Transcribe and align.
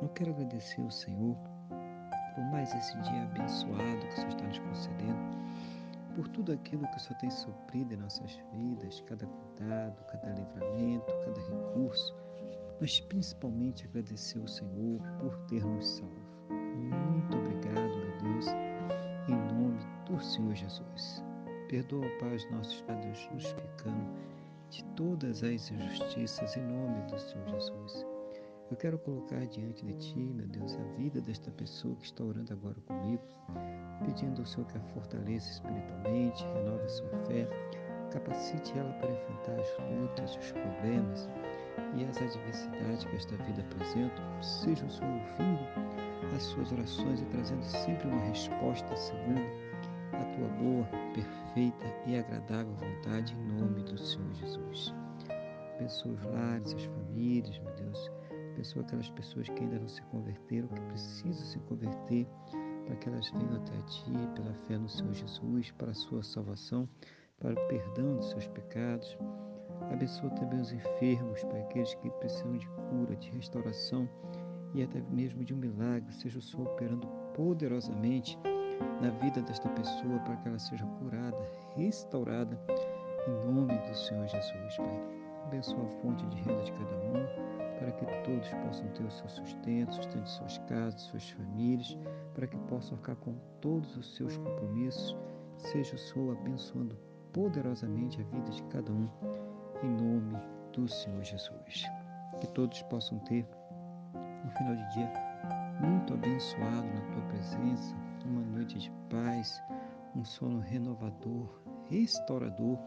eu 0.00 0.08
quero 0.10 0.30
agradecer 0.30 0.80
ao 0.80 0.90
Senhor 0.90 1.36
por 2.34 2.44
mais 2.46 2.74
esse 2.74 2.96
dia 3.02 3.22
abençoado 3.22 4.00
que 4.00 4.08
o 4.08 4.16
Senhor 4.16 4.28
está 4.28 4.44
nos 4.44 4.58
concedendo, 4.58 5.18
por 6.14 6.28
tudo 6.28 6.52
aquilo 6.52 6.86
que 6.88 6.96
o 6.96 7.00
Senhor 7.00 7.18
tem 7.18 7.30
suprido 7.30 7.94
em 7.94 7.96
nossas 7.96 8.38
vidas, 8.52 9.00
cada 9.06 9.26
cuidado, 9.26 10.04
cada 10.06 10.30
livramento, 10.32 11.06
cada 11.24 11.40
recurso, 11.40 12.14
mas 12.80 13.00
principalmente 13.00 13.86
agradecer 13.86 14.40
ao 14.40 14.48
Senhor 14.48 15.00
por 15.20 15.36
ter 15.46 15.64
nos 15.64 15.86
salvo. 15.86 16.24
Muito 16.50 17.36
obrigado, 17.36 17.96
meu 17.96 18.32
Deus, 18.32 18.46
em 19.28 19.54
nome 19.54 19.78
do 20.06 20.20
Senhor 20.22 20.54
Jesus. 20.54 21.22
Perdoa, 21.68 22.06
Pai, 22.20 22.34
os 22.34 22.50
nossos 22.50 22.80
pecados, 22.82 23.18
justificando 23.32 24.10
de 24.70 24.84
todas 24.96 25.42
as 25.42 25.70
injustiças 25.70 26.56
em 26.56 26.62
nome 26.62 27.00
do 27.02 27.18
Senhor 27.18 27.48
Jesus. 27.48 28.13
Eu 28.70 28.78
quero 28.78 28.98
colocar 28.98 29.46
diante 29.46 29.84
de 29.84 29.92
Ti, 29.94 30.18
meu 30.18 30.46
Deus, 30.46 30.74
a 30.76 30.82
vida 30.96 31.20
desta 31.20 31.50
pessoa 31.50 31.94
que 31.96 32.06
está 32.06 32.24
orando 32.24 32.50
agora 32.50 32.80
comigo, 32.86 33.22
pedindo 34.06 34.40
ao 34.40 34.46
Senhor 34.46 34.66
que 34.66 34.78
a 34.78 34.80
fortaleça 34.80 35.52
espiritualmente, 35.52 36.42
renove 36.44 36.82
a 36.82 36.88
sua 36.88 37.10
fé, 37.26 37.46
capacite 38.10 38.76
ela 38.78 38.90
para 38.94 39.12
enfrentar 39.12 39.60
as 39.60 40.00
lutas, 40.00 40.36
os 40.36 40.52
problemas 40.52 41.28
e 41.94 42.04
as 42.04 42.16
adversidades 42.16 43.04
que 43.04 43.16
esta 43.16 43.36
vida 43.36 43.60
apresenta. 43.60 44.22
Seja 44.42 44.86
o 44.86 44.90
Senhor 44.90 45.12
ouvindo 45.12 46.34
as 46.34 46.42
suas 46.42 46.72
orações 46.72 47.20
e 47.20 47.26
trazendo 47.26 47.64
sempre 47.64 48.08
uma 48.08 48.22
resposta 48.22 48.96
segundo 48.96 49.42
a 50.14 50.24
Tua 50.24 50.48
boa, 50.48 50.88
perfeita 51.12 51.86
e 52.06 52.16
agradável 52.16 52.72
vontade, 52.72 53.34
em 53.34 53.60
nome 53.60 53.82
do 53.82 53.98
Senhor 53.98 54.32
Jesus. 54.32 54.94
Abençoa 55.74 56.12
os 56.12 56.24
lares, 56.24 56.72
as 56.72 56.84
famílias, 56.84 57.58
meu 57.58 57.74
Deus 57.74 58.23
abençoa 58.54 58.82
aquelas 58.82 59.10
pessoas 59.10 59.48
que 59.48 59.60
ainda 59.60 59.78
não 59.78 59.88
se 59.88 60.00
converteram, 60.02 60.68
que 60.68 60.80
precisam 60.82 61.44
se 61.44 61.58
converter, 61.60 62.26
para 62.86 62.96
que 62.96 63.08
elas 63.08 63.28
venham 63.30 63.56
até 63.56 63.76
ti 63.82 64.12
pela 64.34 64.54
fé 64.54 64.78
no 64.78 64.88
Senhor 64.88 65.12
Jesus, 65.12 65.70
para 65.72 65.90
a 65.90 65.94
sua 65.94 66.22
salvação, 66.22 66.88
para 67.38 67.52
o 67.52 67.68
perdão 67.68 68.16
dos 68.16 68.30
seus 68.30 68.46
pecados. 68.48 69.18
Abençoa 69.90 70.30
também 70.30 70.60
os 70.60 70.72
enfermos, 70.72 71.42
para 71.44 71.58
aqueles 71.60 71.94
que 71.94 72.10
precisam 72.10 72.56
de 72.56 72.68
cura, 72.68 73.16
de 73.16 73.30
restauração 73.30 74.08
e 74.72 74.82
até 74.82 75.00
mesmo 75.10 75.44
de 75.44 75.52
um 75.52 75.56
milagre. 75.56 76.12
Seja 76.12 76.38
o 76.38 76.42
Senhor 76.42 76.66
operando 76.68 77.06
poderosamente 77.34 78.38
na 79.00 79.10
vida 79.10 79.42
desta 79.42 79.68
pessoa 79.70 80.18
para 80.20 80.36
que 80.36 80.48
ela 80.48 80.58
seja 80.58 80.86
curada, 80.86 81.50
restaurada, 81.76 82.58
em 83.26 83.52
nome 83.52 83.76
do 83.76 83.94
Senhor 83.94 84.26
Jesus, 84.28 84.76
Pai. 84.76 85.02
Abençoa 85.46 85.84
a 85.84 85.88
fonte 86.00 86.24
de 86.26 86.36
renda 86.36 86.62
de 86.62 86.72
cada 86.72 86.96
um 86.96 87.43
todos 88.44 88.64
possam 88.64 88.88
ter 88.88 89.04
o 89.04 89.10
seu 89.10 89.28
sustento, 89.28 89.94
sustento 89.94 90.22
de 90.22 90.30
suas 90.30 90.58
casas, 90.58 91.00
suas 91.02 91.30
famílias, 91.30 91.96
para 92.34 92.46
que 92.46 92.56
possam 92.68 92.96
ficar 92.98 93.16
com 93.16 93.34
todos 93.60 93.96
os 93.96 94.14
seus 94.16 94.36
compromissos. 94.36 95.16
Seja 95.58 95.94
o 95.94 95.98
Senhor 95.98 96.36
abençoando 96.36 96.96
poderosamente 97.32 98.20
a 98.20 98.24
vida 98.24 98.50
de 98.50 98.62
cada 98.64 98.92
um, 98.92 99.08
em 99.82 99.88
nome 99.88 100.36
do 100.72 100.86
Senhor 100.88 101.22
Jesus. 101.22 101.84
Que 102.40 102.46
todos 102.48 102.82
possam 102.82 103.18
ter 103.20 103.46
um 104.14 104.50
final 104.50 104.76
de 104.76 104.92
dia 104.94 105.12
muito 105.80 106.12
abençoado 106.12 106.86
na 106.86 107.12
tua 107.12 107.22
presença, 107.28 107.94
uma 108.26 108.42
noite 108.42 108.78
de 108.78 108.90
paz, 109.08 109.62
um 110.14 110.24
sono 110.24 110.60
renovador, 110.60 111.48
restaurador 111.88 112.78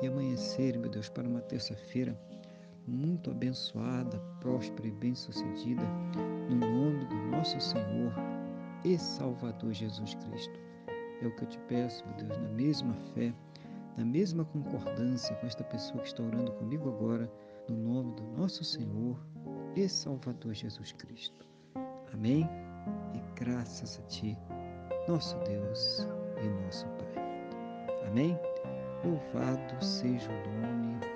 e 0.00 0.06
amanhecer, 0.06 0.78
meu 0.78 0.90
Deus, 0.90 1.08
para 1.08 1.28
uma 1.28 1.40
terça-feira 1.40 2.16
muito 2.86 3.30
abençoada, 3.30 4.18
próspera 4.40 4.88
e 4.88 4.92
bem-sucedida, 4.92 5.82
no 6.48 6.56
nome 6.56 7.04
do 7.06 7.16
nosso 7.30 7.60
Senhor 7.60 8.12
e 8.84 8.98
Salvador 8.98 9.72
Jesus 9.72 10.14
Cristo. 10.14 10.58
É 11.20 11.26
o 11.26 11.34
que 11.34 11.42
eu 11.42 11.48
te 11.48 11.58
peço, 11.60 12.04
meu 12.06 12.16
Deus, 12.16 12.38
na 12.38 12.48
mesma 12.50 12.94
fé, 13.14 13.34
na 13.96 14.04
mesma 14.04 14.44
concordância 14.44 15.34
com 15.36 15.46
esta 15.46 15.64
pessoa 15.64 16.00
que 16.00 16.08
está 16.08 16.22
orando 16.22 16.52
comigo 16.52 16.88
agora, 16.88 17.30
no 17.68 17.76
nome 17.76 18.14
do 18.14 18.22
nosso 18.38 18.62
Senhor 18.62 19.18
e 19.74 19.88
Salvador 19.88 20.54
Jesus 20.54 20.92
Cristo. 20.92 21.46
Amém? 22.12 22.48
E 23.14 23.40
graças 23.40 23.98
a 23.98 24.02
Ti, 24.02 24.38
nosso 25.08 25.36
Deus 25.40 26.06
e 26.42 26.64
nosso 26.64 26.86
Pai. 26.86 27.26
Amém? 28.06 28.38
Louvado 29.04 29.84
seja 29.84 30.30
o 30.30 30.60
nome 30.60 31.15